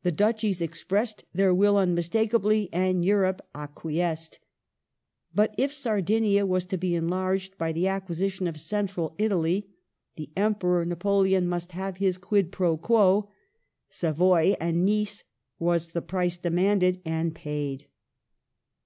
[0.00, 4.38] ^ The Duchies expressed their will unmistakably, and Europe acquiesced.
[5.34, 9.70] But if Sardinia was to be enlarged by the acquisition of Central Italy,
[10.16, 13.30] the Emperor Napoleon must have his quid pro quo.
[13.88, 15.24] Savoy and Nice
[15.58, 17.86] was the price demanded, and paid.